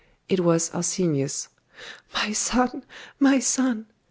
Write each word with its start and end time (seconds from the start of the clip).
It 0.27 0.39
was 0.39 0.71
Arsenius. 0.71 1.49
'My 2.11 2.33
son! 2.33 2.83
my 3.19 3.37
son! 3.39 3.85